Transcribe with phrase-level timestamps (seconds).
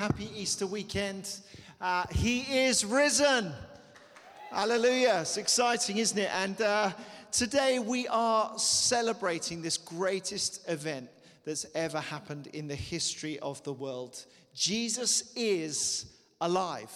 [0.00, 1.40] Happy Easter weekend.
[1.78, 3.52] Uh, he is risen.
[4.50, 5.18] Hallelujah.
[5.20, 6.30] It's exciting, isn't it?
[6.34, 6.92] And uh,
[7.30, 11.10] today we are celebrating this greatest event
[11.44, 14.24] that's ever happened in the history of the world.
[14.54, 16.06] Jesus is
[16.40, 16.90] alive.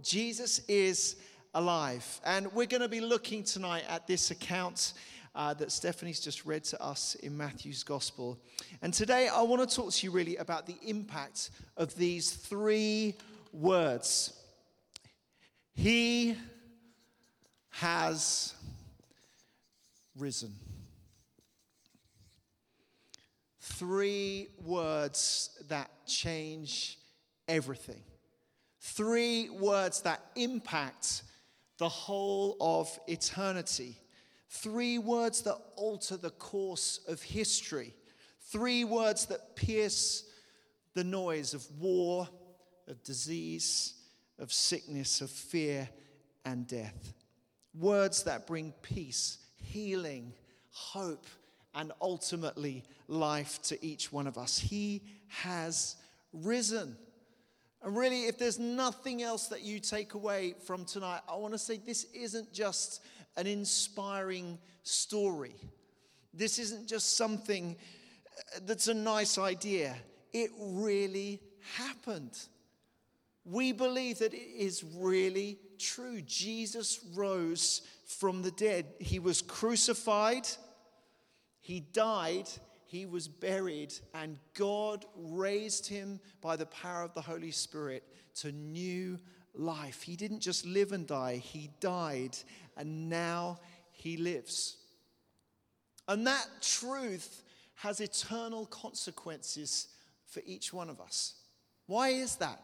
[0.00, 1.16] Jesus is
[1.52, 2.22] alive.
[2.24, 4.94] And we're going to be looking tonight at this account
[5.36, 8.40] uh, that Stephanie's just read to us in Matthew's Gospel.
[8.80, 13.14] And today I want to talk to you really about the impact of these three
[13.52, 14.32] words
[15.74, 16.36] He
[17.68, 18.54] has
[20.18, 20.54] risen.
[23.60, 26.98] Three words that change
[27.46, 28.00] everything.
[28.80, 31.24] Three words that impact
[31.76, 33.98] the whole of eternity.
[34.48, 37.94] Three words that alter the course of history.
[38.40, 40.24] Three words that pierce
[40.94, 42.28] the noise of war,
[42.88, 43.94] of disease,
[44.38, 45.88] of sickness, of fear,
[46.44, 47.12] and death.
[47.74, 50.32] Words that bring peace, healing,
[50.70, 51.26] hope,
[51.74, 54.58] and ultimately life to each one of us.
[54.58, 55.96] He has
[56.32, 56.96] risen.
[57.82, 61.58] And really, if there's nothing else that you take away from tonight, I want to
[61.58, 63.02] say this isn't just
[63.36, 65.54] an inspiring story.
[66.32, 69.96] This isn't just something uh, that's a nice idea.
[70.32, 71.40] It really
[71.76, 72.38] happened.
[73.44, 76.20] We believe that it is really true.
[76.22, 78.86] Jesus rose from the dead.
[78.98, 80.46] He was crucified,
[81.60, 82.48] he died,
[82.86, 88.04] he was buried, and God raised him by the power of the Holy Spirit
[88.36, 89.18] to new
[89.54, 90.02] life.
[90.02, 92.36] He didn't just live and die, he died,
[92.76, 93.58] and now
[93.92, 94.76] he lives.
[96.08, 97.42] And that truth
[97.76, 99.88] has eternal consequences
[100.26, 101.34] for each one of us.
[101.86, 102.60] Why is that?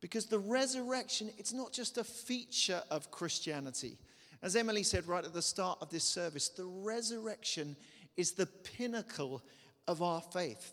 [0.00, 3.98] Because the resurrection, it's not just a feature of Christianity.
[4.42, 7.76] As Emily said right at the start of this service, the resurrection
[8.16, 9.42] is the pinnacle
[9.86, 10.72] of our faith.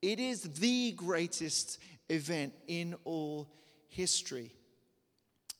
[0.00, 1.78] It is the greatest
[2.08, 3.48] event in all
[3.88, 4.52] history.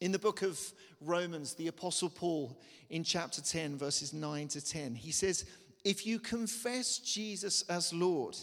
[0.02, 0.60] In the book of
[1.00, 2.58] Romans, the Apostle Paul,
[2.90, 5.44] in chapter 10, verses 9 to 10, he says,
[5.84, 8.34] If you confess Jesus as Lord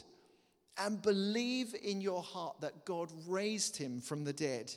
[0.77, 4.71] and believe in your heart that God raised him from the dead,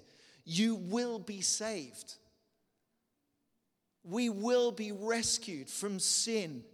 [0.44, 2.16] you will be saved.
[4.02, 6.64] We will be rescued from sin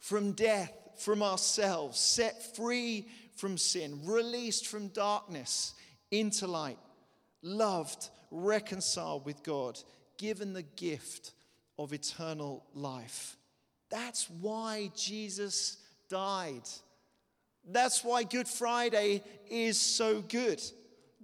[0.00, 3.06] from death, from ourselves, set free
[3.36, 5.74] from sin, released from darkness
[6.10, 6.78] into light,
[7.42, 9.78] loved, reconciled with God,
[10.16, 11.32] given the gift
[11.78, 13.36] of eternal life.
[13.90, 15.78] That's why Jesus
[16.08, 16.68] died.
[17.70, 20.60] That's why Good Friday is so good.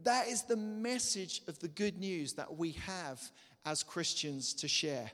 [0.03, 3.21] That is the message of the good news that we have
[3.65, 5.11] as Christians to share.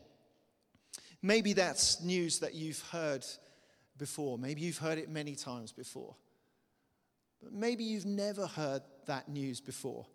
[1.22, 3.24] Maybe that's news that you've heard
[3.96, 4.38] before.
[4.38, 6.16] Maybe you've heard it many times before.
[7.42, 10.06] But maybe you've never heard that news before.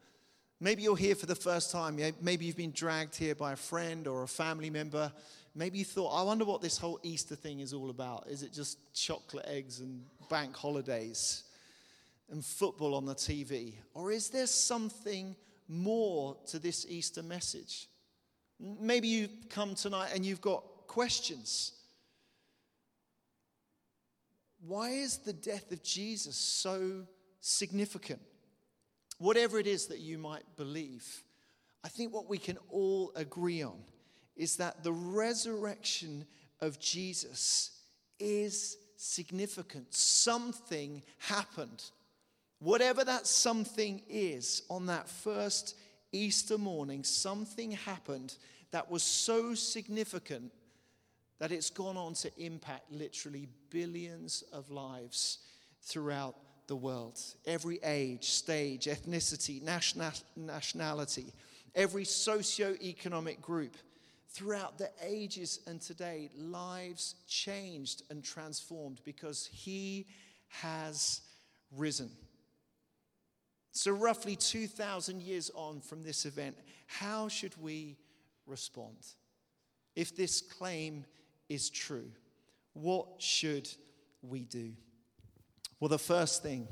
[0.59, 1.99] Maybe you're here for the first time.
[2.21, 5.11] Maybe you've been dragged here by a friend or a family member.
[5.53, 8.27] Maybe you thought, I wonder what this whole Easter thing is all about.
[8.29, 11.43] Is it just chocolate eggs and bank holidays
[12.29, 13.73] and football on the TV?
[13.93, 15.35] Or is there something
[15.67, 17.87] more to this Easter message?
[18.59, 21.73] Maybe you've come tonight and you've got questions.
[24.65, 27.05] Why is the death of Jesus so
[27.41, 28.21] significant?
[29.17, 31.23] Whatever it is that you might believe,
[31.83, 33.77] I think what we can all agree on
[34.35, 36.25] is that the resurrection
[36.59, 37.71] of Jesus
[38.19, 39.93] is significant.
[39.93, 41.83] Something happened.
[42.59, 45.77] Whatever that something is, on that first
[46.11, 48.35] Easter morning, something happened
[48.71, 50.51] that was so significant
[51.39, 55.39] that it's gone on to impact literally billions of lives
[55.81, 56.35] throughout
[56.67, 57.19] the world.
[57.45, 59.61] Every age, stage, ethnicity,
[60.35, 61.33] nationality,
[61.73, 63.77] every socio-economic group.
[64.29, 70.07] Throughout the ages and today, lives changed and transformed because He
[70.47, 71.21] has
[71.75, 72.11] risen.
[73.71, 76.57] So, roughly 2,000 years on from this event,
[76.87, 77.97] how should we
[78.45, 78.97] respond?
[79.95, 81.05] If this claim
[81.47, 82.11] is true.
[82.73, 83.69] What should
[84.21, 84.73] we do?
[85.85, 86.67] Well, the first thing,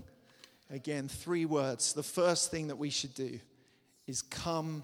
[0.72, 1.94] again, three words.
[1.94, 3.40] The first thing that we should do
[4.08, 4.82] is come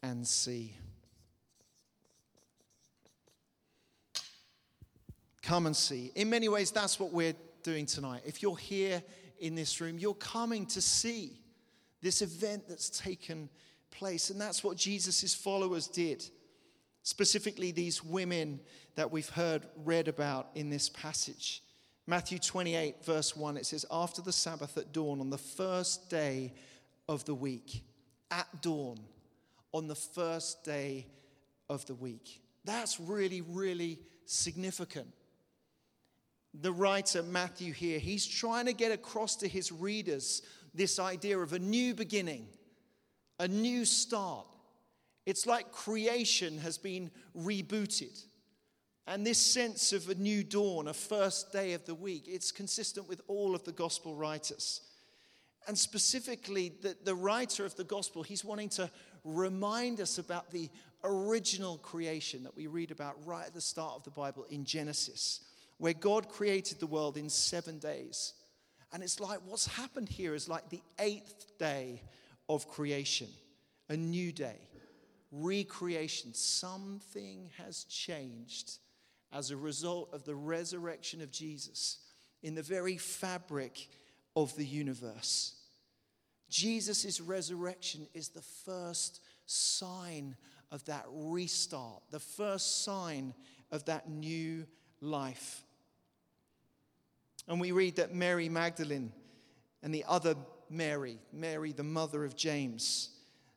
[0.00, 0.76] and see.
[5.42, 6.12] Come and see.
[6.14, 7.34] In many ways, that's what we're
[7.64, 8.22] doing tonight.
[8.24, 9.02] If you're here
[9.40, 11.32] in this room, you're coming to see
[12.00, 13.48] this event that's taken
[13.90, 14.30] place.
[14.30, 16.24] And that's what Jesus' followers did.
[17.02, 18.60] Specifically, these women
[18.94, 21.64] that we've heard read about in this passage.
[22.06, 26.52] Matthew 28, verse 1, it says, After the Sabbath at dawn, on the first day
[27.08, 27.82] of the week,
[28.30, 28.98] at dawn,
[29.72, 31.06] on the first day
[31.68, 32.40] of the week.
[32.64, 35.08] That's really, really significant.
[36.52, 40.42] The writer, Matthew, here, he's trying to get across to his readers
[40.74, 42.46] this idea of a new beginning,
[43.38, 44.46] a new start.
[45.26, 48.24] It's like creation has been rebooted.
[49.10, 53.08] And this sense of a new dawn, a first day of the week, it's consistent
[53.08, 54.82] with all of the gospel writers.
[55.66, 58.88] And specifically, the, the writer of the gospel, he's wanting to
[59.24, 60.70] remind us about the
[61.02, 65.40] original creation that we read about right at the start of the Bible in Genesis,
[65.78, 68.34] where God created the world in seven days.
[68.92, 72.04] And it's like what's happened here is like the eighth day
[72.48, 73.26] of creation,
[73.88, 74.60] a new day,
[75.32, 76.32] recreation.
[76.32, 78.78] Something has changed
[79.32, 81.98] as a result of the resurrection of Jesus
[82.42, 83.88] in the very fabric
[84.34, 85.54] of the universe.
[86.48, 90.36] Jesus' resurrection is the first sign
[90.72, 93.34] of that restart, the first sign
[93.70, 94.66] of that new
[95.00, 95.64] life.
[97.48, 99.12] And we read that Mary Magdalene
[99.82, 100.34] and the other
[100.68, 103.10] Mary, Mary, the mother of James,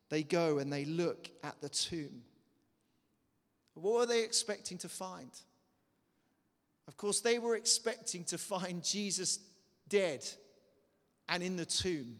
[0.08, 2.22] they go and they look at the tomb.
[3.74, 5.30] What were they expecting to find?
[6.86, 9.38] Of course, they were expecting to find Jesus
[9.88, 10.24] dead
[11.28, 12.18] and in the tomb,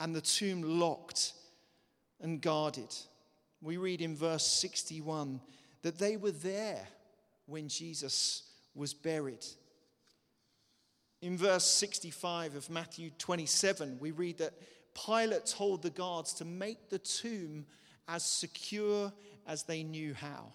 [0.00, 1.32] and the tomb locked
[2.20, 2.94] and guarded.
[3.62, 5.40] We read in verse 61
[5.82, 6.86] that they were there
[7.46, 8.42] when Jesus
[8.74, 9.44] was buried.
[11.20, 14.54] In verse 65 of Matthew 27, we read that
[14.94, 17.66] Pilate told the guards to make the tomb
[18.06, 19.12] as secure
[19.46, 20.52] as they knew how.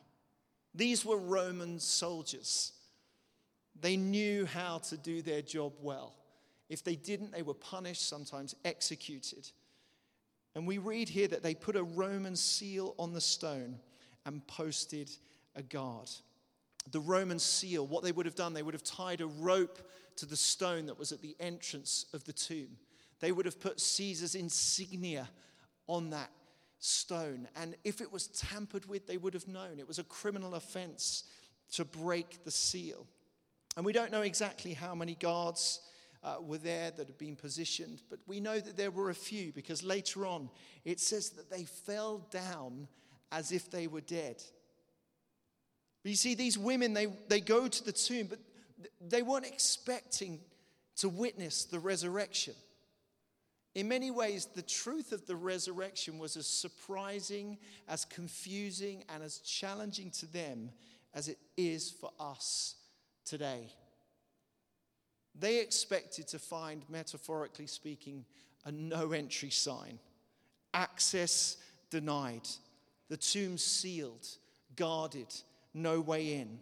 [0.74, 2.72] These were Roman soldiers.
[3.80, 6.16] They knew how to do their job well.
[6.70, 9.50] If they didn't, they were punished, sometimes executed.
[10.56, 13.80] And we read here that they put a Roman seal on the stone
[14.25, 15.10] and posted
[15.56, 16.10] a guard.
[16.92, 19.80] The Roman seal, what they would have done, they would have tied a rope
[20.18, 22.78] to the stone that was at the entrance of the tomb.
[23.19, 25.30] They would have put Caesar's insignia
[25.88, 26.30] on that
[26.80, 27.48] stone.
[27.56, 29.80] And if it was tampered with, they would have known.
[29.80, 31.24] It was a criminal offense
[31.74, 33.08] to break the seal.
[33.75, 35.81] And we don't know exactly how many guards
[36.24, 39.52] uh, were there that had been positioned, but we know that there were a few
[39.52, 40.50] because later on
[40.86, 42.88] it says that they fell down
[43.31, 44.42] as if they were dead.
[46.04, 48.40] But you see, these women, they, they go to the tomb, but
[49.02, 50.40] they weren't expecting
[50.98, 52.54] to witness the resurrection.
[53.74, 59.40] In many ways, the truth of the resurrection was as surprising, as confusing, and as
[59.40, 60.69] challenging to them
[61.16, 62.76] as it is for us
[63.25, 63.74] today.
[65.40, 68.25] They expected to find, metaphorically speaking,
[68.66, 70.00] a no entry sign,
[70.74, 71.58] access
[71.90, 72.48] denied,
[73.10, 74.28] the tomb sealed,
[74.75, 75.34] guarded,
[75.74, 76.60] no way in.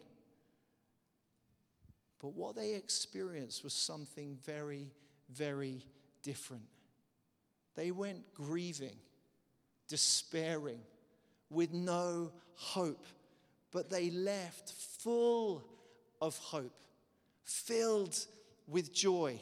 [2.20, 4.92] But what they experienced was something very,
[5.30, 5.86] very
[6.22, 6.64] different.
[7.76, 8.98] They went grieving,
[9.88, 10.82] despairing,
[11.50, 13.06] with no hope,
[13.72, 15.64] but they left full
[16.22, 16.74] of hope,
[17.44, 18.18] filled
[18.68, 19.40] with joy.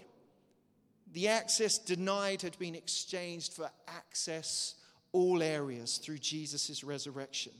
[1.11, 4.75] The access denied had been exchanged for access
[5.11, 7.53] all areas through Jesus' resurrection.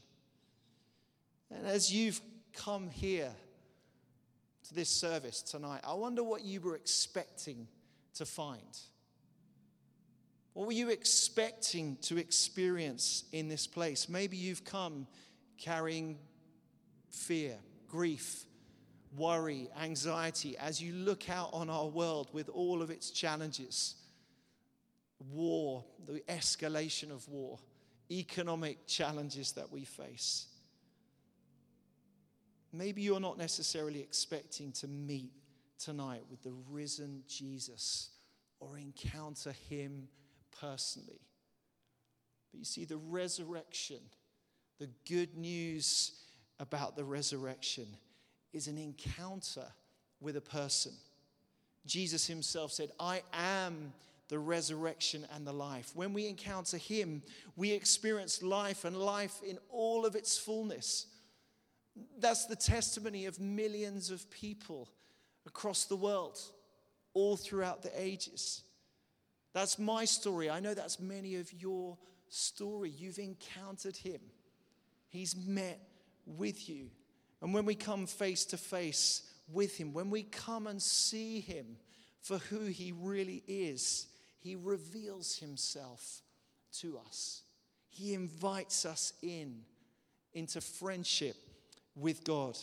[1.51, 2.21] And as you've
[2.53, 3.31] come here
[4.67, 7.67] to this service tonight, I wonder what you were expecting
[8.15, 8.77] to find.
[10.53, 14.09] What were you expecting to experience in this place?
[14.09, 15.07] Maybe you've come
[15.57, 16.17] carrying
[17.09, 17.55] fear,
[17.88, 18.45] grief,
[19.15, 23.95] worry, anxiety as you look out on our world with all of its challenges
[25.31, 27.59] war, the escalation of war,
[28.11, 30.47] economic challenges that we face.
[32.71, 35.31] Maybe you're not necessarily expecting to meet
[35.77, 38.11] tonight with the risen Jesus
[38.59, 40.07] or encounter him
[40.59, 41.21] personally.
[42.51, 43.99] But you see, the resurrection,
[44.79, 46.13] the good news
[46.59, 47.87] about the resurrection
[48.53, 49.65] is an encounter
[50.20, 50.91] with a person.
[51.86, 53.94] Jesus himself said, I am
[54.27, 55.91] the resurrection and the life.
[55.96, 57.24] When we encounter him,
[57.56, 61.08] we experience life and life in all of its fullness.
[62.20, 64.89] That's the testimony of millions of people
[65.46, 66.39] across the world.
[67.13, 68.63] all throughout the ages.
[69.53, 70.50] That's my story.
[70.50, 71.98] I know that's many of your
[72.29, 72.89] story.
[72.89, 74.22] You've encountered him.
[75.08, 75.79] He's met
[76.25, 76.89] with you.
[77.41, 81.77] And when we come face to face with him, when we come and see him
[82.22, 84.08] for who he really is,
[84.39, 86.22] he reveals himself
[86.79, 87.43] to us.
[87.89, 89.62] He invites us in
[90.34, 91.36] into friendship
[91.96, 92.58] with God.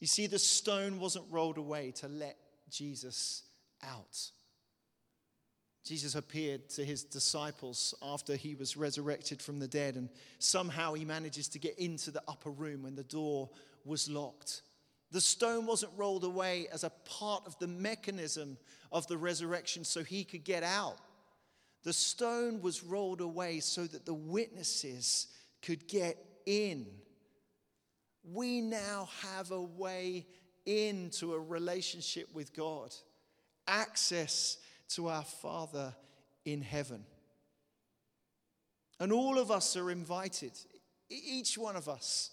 [0.00, 2.36] You see, the stone wasn't rolled away to let
[2.70, 3.44] Jesus
[3.82, 4.30] out.
[5.84, 10.08] Jesus appeared to his disciples after he was resurrected from the dead, and
[10.38, 13.50] somehow he manages to get into the upper room when the door
[13.84, 14.62] was locked.
[15.10, 18.56] The stone wasn't rolled away as a part of the mechanism
[18.92, 20.98] of the resurrection so he could get out.
[21.82, 25.26] The stone was rolled away so that the witnesses
[25.62, 26.86] could get in.
[28.24, 30.26] We now have a way
[30.64, 32.94] into a relationship with God,
[33.66, 34.58] access
[34.96, 35.94] to our Father
[36.44, 37.04] in heaven.
[39.00, 40.52] And all of us are invited,
[41.08, 42.30] each one of us.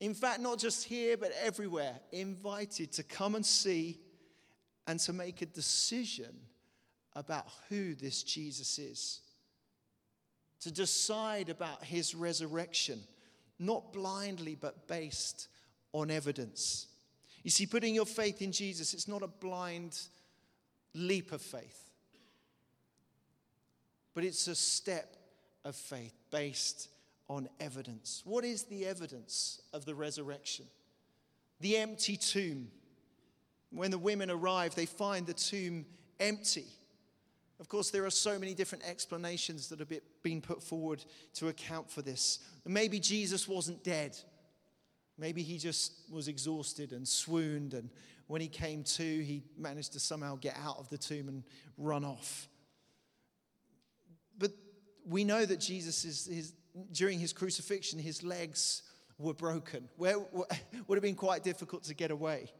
[0.00, 4.00] In fact, not just here, but everywhere, invited to come and see
[4.86, 6.34] and to make a decision
[7.14, 9.20] about who this Jesus is,
[10.60, 13.00] to decide about his resurrection,
[13.58, 15.48] not blindly, but based
[15.92, 16.88] on evidence.
[17.44, 19.98] You see, putting your faith in Jesus, it's not a blind
[20.94, 21.91] leap of faith,
[24.14, 25.16] but it's a step
[25.64, 26.88] of faith based
[27.28, 28.22] on evidence.
[28.24, 30.66] What is the evidence of the resurrection?
[31.60, 32.68] The empty tomb.
[33.70, 35.86] When the women arrive, they find the tomb
[36.20, 36.66] empty.
[37.58, 39.88] Of course, there are so many different explanations that have
[40.22, 41.04] been put forward
[41.34, 42.40] to account for this.
[42.66, 44.18] Maybe Jesus wasn't dead.
[45.16, 47.88] Maybe he just was exhausted and swooned, and
[48.26, 51.44] when he came to, he managed to somehow get out of the tomb and
[51.78, 52.48] run off.
[54.38, 54.52] But
[55.06, 56.54] we know that Jesus is
[56.92, 58.82] during his crucifixion, his legs
[59.18, 59.88] were broken.
[59.96, 60.18] Where
[60.86, 62.50] would have been quite difficult to get away.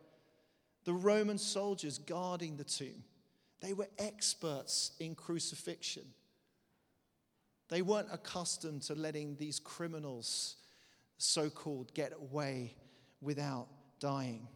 [0.85, 3.05] The Roman soldiers guarding the tomb
[3.63, 6.03] they were experts in crucifixion.
[7.69, 10.57] They weren't accustomed to letting these criminals,
[11.17, 12.75] so called, get away
[13.21, 13.69] without
[14.01, 14.49] dying.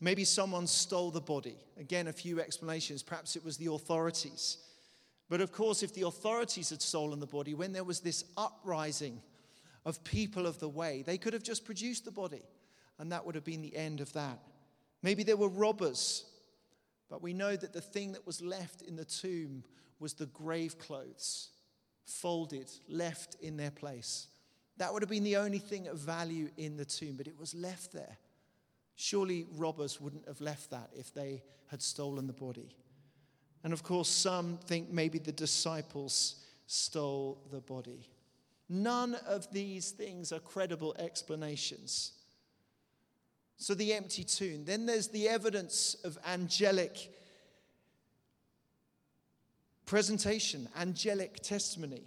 [0.00, 1.56] Maybe someone stole the body.
[1.78, 3.04] Again, a few explanations.
[3.04, 4.58] Perhaps it was the authorities.
[5.28, 9.20] But of course, if the authorities had stolen the body, when there was this uprising
[9.84, 12.42] of people of the way, they could have just produced the body,
[12.98, 14.38] and that would have been the end of that.
[15.02, 16.24] Maybe there were robbers
[17.08, 19.64] but we know that the thing that was left in the tomb
[19.98, 21.50] was the grave clothes,
[22.04, 24.28] folded, left in their place.
[24.76, 27.54] That would have been the only thing of value in the tomb, but it was
[27.54, 28.18] left there.
[28.94, 32.76] Surely robbers wouldn't have left that if they had stolen the body.
[33.64, 36.36] And of course, some think maybe the disciples
[36.66, 38.08] stole the body.
[38.68, 42.12] None of these things are credible explanations.
[43.56, 44.64] So the empty tomb.
[44.64, 47.12] Then there's the evidence of angelic
[49.86, 52.04] presentation, angelic testimony.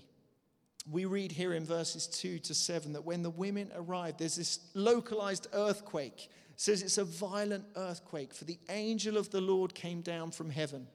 [0.90, 4.60] We read here in verses 2 to 7 that when the women arrived, there's this
[4.74, 6.30] localized earthquake.
[6.52, 10.50] It says it's a violent earthquake, for the angel of the Lord came down from
[10.50, 10.88] heaven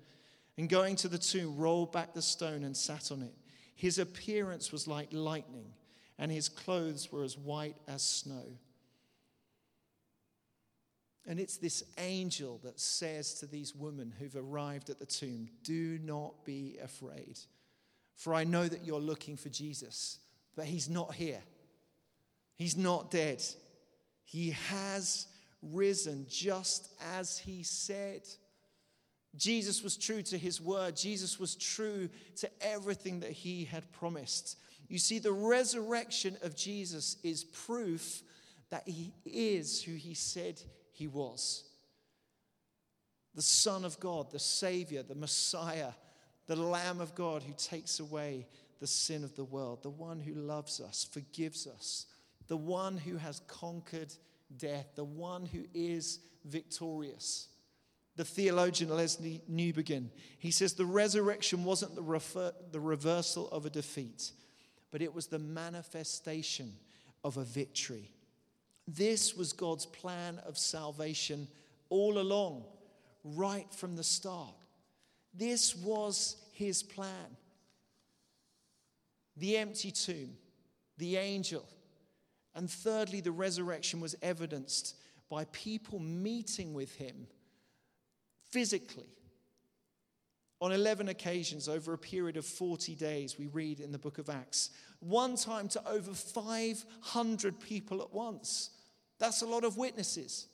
[0.56, 3.34] and going to the tomb, rolled back the stone and sat on it.
[3.74, 5.72] His appearance was like lightning,
[6.18, 8.44] and his clothes were as white as snow.
[11.26, 15.98] And it's this angel that says to these women who've arrived at the tomb, Do
[16.02, 17.38] not be afraid,
[18.14, 20.20] for I know that you're looking for Jesus,
[20.54, 21.42] but he's not here.
[22.54, 23.42] He's not dead.
[24.24, 25.26] He has
[25.60, 28.22] risen just as he said.
[29.36, 30.96] Jesus was true to his word.
[30.96, 34.58] Jesus was true to everything that he had promised.
[34.88, 38.22] You see, the resurrection of Jesus is proof
[38.70, 40.60] that he is who he said
[40.92, 41.64] he was.
[43.34, 45.90] The Son of God, the Savior, the Messiah,
[46.46, 48.46] the Lamb of God who takes away
[48.80, 52.06] the sin of the world, the one who loves us, forgives us,
[52.48, 54.12] the one who has conquered
[54.56, 57.48] death, the one who is victorious.
[58.16, 60.08] The theologian Lesslie Newbigin.
[60.38, 64.32] he says the resurrection wasn't the, refer- the reversal of a defeat,
[64.90, 66.72] but it was the manifestation
[67.22, 68.10] of a victory.
[68.88, 71.48] This was God's plan of salvation
[71.90, 72.64] all along,
[73.22, 74.54] right from the start.
[75.34, 77.36] This was his plan.
[79.36, 80.30] The empty tomb,
[80.96, 81.66] the angel,
[82.54, 84.96] and thirdly, the resurrection was evidenced
[85.28, 87.26] by people meeting with him
[88.50, 89.08] physically.
[90.60, 94.30] On 11 occasions over a period of 40 days, we read in the book of
[94.30, 98.70] Acts, one time to over 500 people at once.
[99.18, 100.48] That's a lot of witnesses.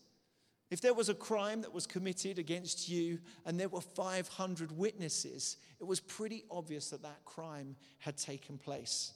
[0.70, 5.58] If there was a crime that was committed against you and there were 500 witnesses,
[5.78, 9.12] it was pretty obvious that that crime had taken place.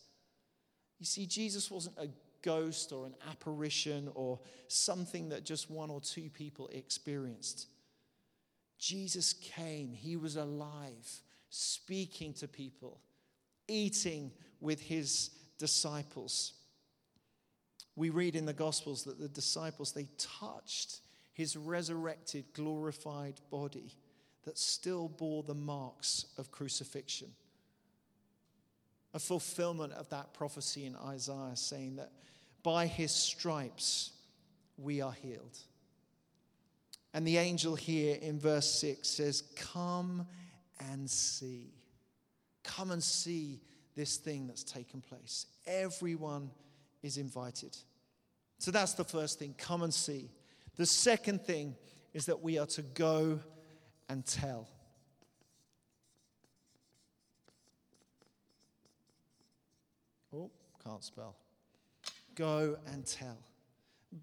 [0.98, 2.10] You see, Jesus wasn't a
[2.42, 7.68] ghost or an apparition or something that just one or two people experienced.
[8.78, 13.00] Jesus came, he was alive, speaking to people,
[13.68, 14.30] eating
[14.60, 16.52] with his disciples.
[17.94, 21.00] We read in the Gospels that the disciples, they touched
[21.32, 23.94] his resurrected, glorified body
[24.44, 27.28] that still bore the marks of crucifixion.
[29.14, 32.12] A fulfillment of that prophecy in Isaiah saying that
[32.62, 34.12] by his stripes
[34.76, 35.58] we are healed.
[37.16, 40.26] And the angel here in verse 6 says, Come
[40.90, 41.72] and see.
[42.62, 43.62] Come and see
[43.94, 45.46] this thing that's taken place.
[45.66, 46.50] Everyone
[47.02, 47.74] is invited.
[48.58, 50.28] So that's the first thing come and see.
[50.76, 51.74] The second thing
[52.12, 53.40] is that we are to go
[54.10, 54.68] and tell.
[60.34, 60.50] Oh,
[60.84, 61.34] can't spell.
[62.34, 63.38] Go and tell.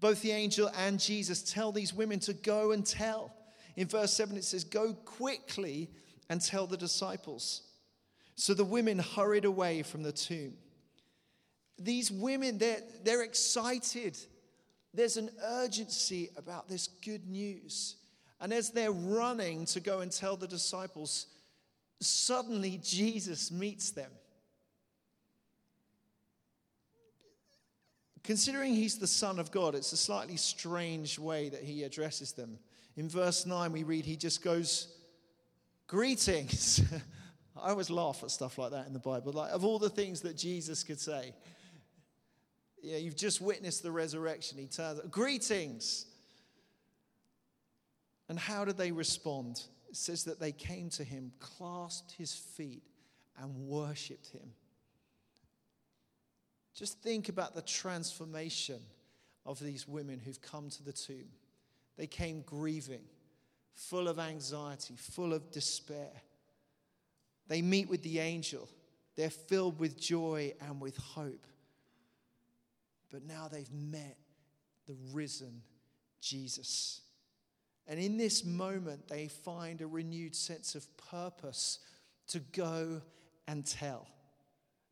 [0.00, 3.32] Both the angel and Jesus tell these women to go and tell.
[3.76, 5.90] In verse 7, it says, Go quickly
[6.28, 7.62] and tell the disciples.
[8.34, 10.54] So the women hurried away from the tomb.
[11.78, 14.18] These women, they're, they're excited.
[14.92, 17.96] There's an urgency about this good news.
[18.40, 21.26] And as they're running to go and tell the disciples,
[22.00, 24.10] suddenly Jesus meets them.
[28.24, 32.58] Considering he's the Son of God, it's a slightly strange way that he addresses them.
[32.96, 34.88] In verse 9, we read, he just goes,
[35.86, 36.80] Greetings.
[37.62, 39.32] I always laugh at stuff like that in the Bible.
[39.32, 41.34] Like, of all the things that Jesus could say,
[42.82, 44.58] yeah, you've just witnessed the resurrection.
[44.58, 46.06] He turns, Greetings.
[48.30, 49.62] And how did they respond?
[49.90, 52.82] It says that they came to him, clasped his feet,
[53.38, 54.50] and worshiped him.
[56.74, 58.80] Just think about the transformation
[59.46, 61.28] of these women who've come to the tomb.
[61.96, 63.04] They came grieving,
[63.74, 66.10] full of anxiety, full of despair.
[67.46, 68.68] They meet with the angel.
[69.16, 71.46] They're filled with joy and with hope.
[73.10, 74.16] But now they've met
[74.86, 75.62] the risen
[76.20, 77.02] Jesus.
[77.86, 81.78] And in this moment, they find a renewed sense of purpose
[82.28, 83.02] to go
[83.46, 84.08] and tell.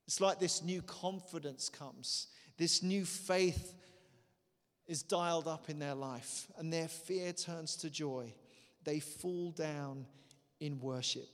[0.06, 3.74] It's like this new confidence comes, this new faith
[4.86, 8.34] is dialed up in their life, and their fear turns to joy.
[8.84, 10.06] They fall down
[10.60, 11.28] in worship.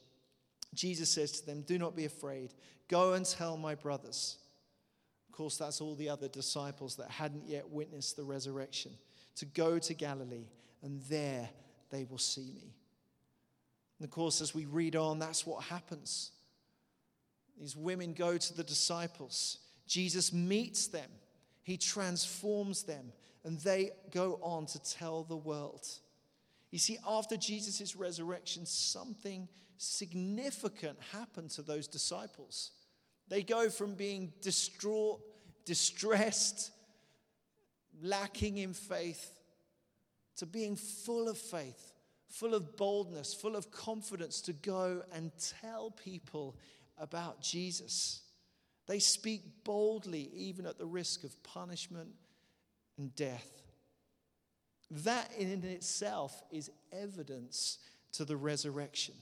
[0.75, 2.53] Jesus says to them, Do not be afraid.
[2.89, 4.37] Go and tell my brothers.
[5.29, 8.93] Of course, that's all the other disciples that hadn't yet witnessed the resurrection.
[9.37, 10.49] To go to Galilee,
[10.83, 11.49] and there
[11.91, 12.75] they will see me.
[13.99, 16.33] And of course, as we read on, that's what happens.
[17.59, 19.59] These women go to the disciples.
[19.87, 21.11] Jesus meets them,
[21.63, 23.13] he transforms them,
[23.45, 25.87] and they go on to tell the world.
[26.71, 32.73] You see, after Jesus' resurrection, something significant happened to those disciples.
[33.29, 35.21] They go from being distraught,
[35.65, 36.71] distressed,
[38.03, 39.41] lacking in faith,
[40.37, 41.93] to being full of faith,
[42.29, 46.57] full of boldness, full of confidence to go and tell people
[47.01, 48.23] about Jesus.
[48.87, 52.11] They speak boldly, even at the risk of punishment
[52.97, 53.49] and death.
[54.91, 57.79] That in itself is evidence
[58.13, 59.15] to the resurrection.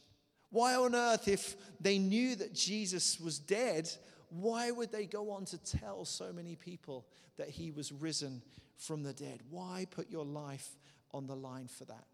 [0.50, 3.90] Why on earth, if they knew that Jesus was dead,
[4.30, 8.42] why would they go on to tell so many people that he was risen
[8.78, 9.40] from the dead?
[9.50, 10.68] Why put your life
[11.12, 12.06] on the line for that?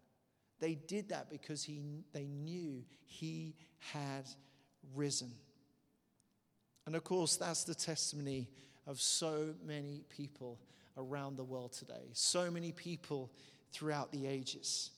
[0.59, 1.81] They did that because he,
[2.13, 4.27] they knew he had
[4.95, 5.31] risen.
[6.85, 8.49] And of course, that's the testimony
[8.87, 10.59] of so many people
[10.97, 13.31] around the world today, so many people
[13.71, 14.91] throughout the ages.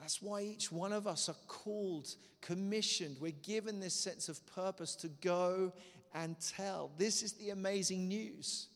[0.00, 3.16] That's why each one of us are called, commissioned.
[3.20, 5.72] We're given this sense of purpose to go
[6.14, 6.90] and tell.
[6.98, 8.68] This is the amazing news.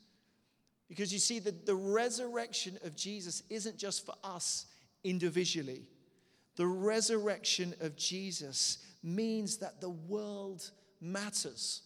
[0.89, 4.67] Because you see, the, the resurrection of Jesus isn't just for us
[5.05, 5.83] individually.
[6.57, 11.83] The resurrection of Jesus means that the world matters.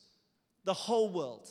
[0.64, 1.48] The whole world.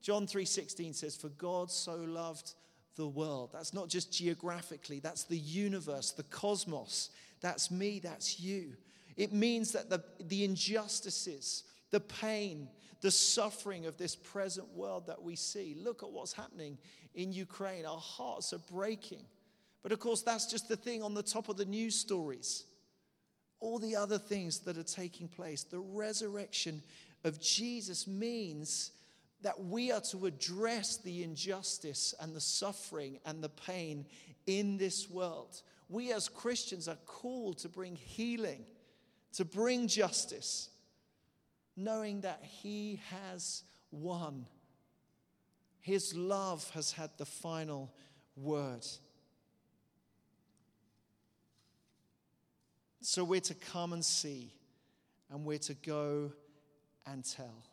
[0.00, 2.54] John 3:16 says for God so loved
[2.96, 3.50] the world.
[3.52, 7.10] That's not just geographically, that's the universe, the cosmos.
[7.40, 8.76] That's me, that's you.
[9.16, 12.68] It means that the, the injustices, the pain,
[13.00, 15.76] the suffering of this present world that we see.
[15.78, 16.78] Look at what's happening
[17.14, 17.86] in Ukraine.
[17.86, 19.24] Our hearts are breaking.
[19.82, 22.64] But of course, that's just the thing on the top of the news stories.
[23.60, 25.64] All the other things that are taking place.
[25.64, 26.82] The resurrection
[27.24, 28.92] of Jesus means
[29.42, 34.06] that we are to address the injustice and the suffering and the pain
[34.46, 35.62] in this world.
[35.88, 38.64] We as Christians are called to bring healing,
[39.34, 40.70] to bring justice,
[41.76, 44.46] knowing that He has won.
[45.80, 47.94] His love has had the final
[48.36, 48.86] word.
[53.08, 54.52] So we're to come and see,
[55.30, 56.30] and we're to go
[57.06, 57.64] and tell.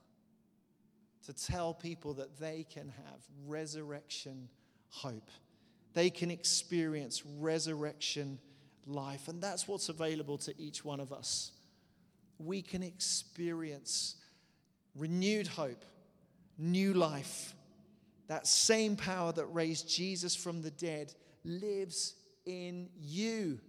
[1.26, 4.48] To tell people that they can have resurrection
[4.88, 5.30] hope.
[5.94, 8.40] They can experience resurrection
[8.86, 9.28] life.
[9.28, 11.52] And that's what's available to each one of us
[12.40, 14.16] we can experience
[14.96, 15.84] renewed hope,
[16.58, 17.54] new life.
[18.28, 22.14] That same power that raised Jesus from the dead lives
[22.46, 23.60] in you.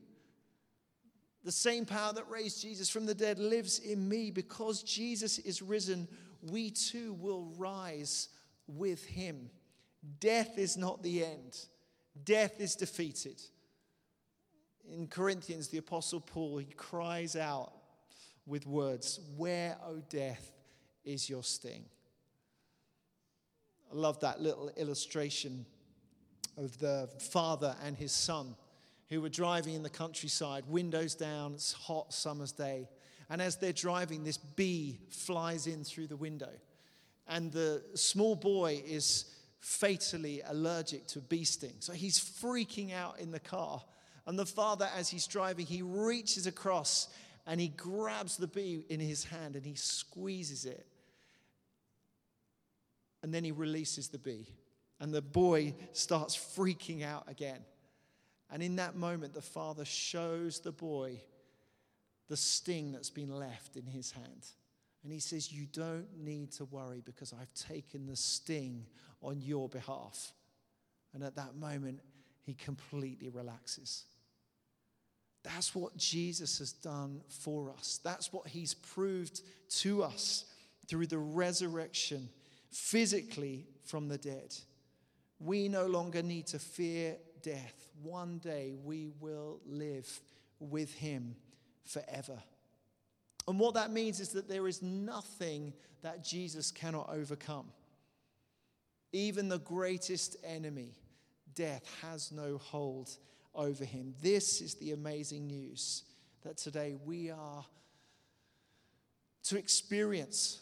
[1.47, 4.33] The same power that raised Jesus from the dead lives in me.
[4.33, 6.09] Because Jesus is risen,
[6.43, 8.31] we too will rise
[8.67, 9.49] with him.
[10.19, 11.57] Death is not the end,
[12.25, 13.41] death is defeated.
[14.93, 17.73] In Corinthians, the Apostle Paul, he cries out,
[18.45, 20.51] with words, Where, O death,
[21.05, 21.85] is your sting?
[23.93, 25.65] I love that little illustration
[26.57, 28.57] of the father and his son
[29.09, 32.89] who were driving in the countryside, windows down, it's hot summer's day.
[33.29, 36.51] And as they're driving, this bee flies in through the window.
[37.29, 41.75] And the small boy is fatally allergic to bee sting.
[41.81, 43.83] So he's freaking out in the car.
[44.27, 47.09] And the father, as he's driving, he reaches across
[47.47, 50.87] and he grabs the bee in his hand and he squeezes it.
[53.23, 54.49] And then he releases the bee.
[55.01, 57.61] And the boy starts freaking out again.
[58.51, 61.21] And in that moment, the father shows the boy
[62.29, 64.47] the sting that's been left in his hand.
[65.03, 68.87] And he says, You don't need to worry because I've taken the sting
[69.23, 70.33] on your behalf.
[71.15, 72.01] And at that moment,
[72.43, 74.05] he completely relaxes.
[75.43, 78.01] That's what Jesus has done for us.
[78.03, 79.43] That's what he's proved
[79.79, 80.45] to us
[80.89, 82.29] through the resurrection
[82.71, 84.55] physically from the dead.
[85.39, 87.93] We no longer need to fear death.
[88.03, 90.21] One day we will live
[90.59, 91.37] with him
[91.85, 92.43] forever.
[93.47, 97.67] And what that means is that there is nothing that Jesus cannot overcome.
[99.13, 100.97] Even the greatest enemy,
[101.55, 103.11] death, has no hold
[103.55, 104.13] over him.
[104.21, 106.03] This is the amazing news
[106.43, 107.65] that today we are
[109.45, 110.61] to experience.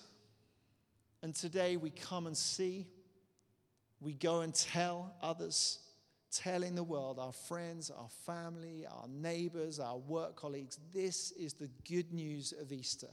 [1.23, 2.87] And today we come and see,
[4.03, 5.79] we go and tell others,
[6.35, 11.70] telling the world, our friends, our family, our neighbors, our work colleagues, this is the
[11.88, 13.09] good news of Easter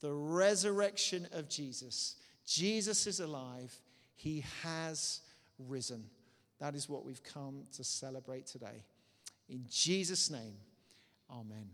[0.00, 2.16] the resurrection of Jesus.
[2.46, 3.74] Jesus is alive,
[4.16, 5.22] he has
[5.58, 6.04] risen.
[6.60, 8.84] That is what we've come to celebrate today.
[9.48, 10.56] In Jesus' name,
[11.30, 11.70] amen.